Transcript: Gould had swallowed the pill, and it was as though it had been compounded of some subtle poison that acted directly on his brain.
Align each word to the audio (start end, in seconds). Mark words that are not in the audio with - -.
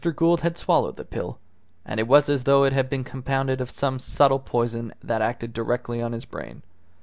Gould 0.15 0.41
had 0.41 0.57
swallowed 0.57 0.95
the 0.95 1.05
pill, 1.05 1.37
and 1.85 1.99
it 1.99 2.07
was 2.07 2.27
as 2.27 2.45
though 2.45 2.63
it 2.63 2.73
had 2.73 2.89
been 2.89 3.03
compounded 3.03 3.61
of 3.61 3.69
some 3.69 3.99
subtle 3.99 4.39
poison 4.39 4.95
that 5.03 5.21
acted 5.21 5.53
directly 5.53 6.01
on 6.01 6.11
his 6.11 6.25
brain. 6.25 6.63